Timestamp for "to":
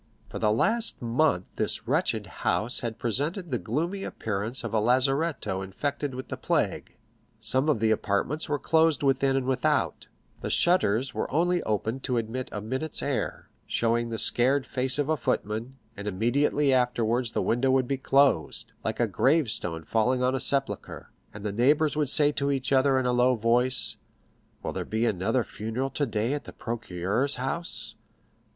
12.05-12.17, 22.31-22.49